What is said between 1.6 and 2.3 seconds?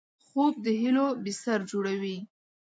جوړوي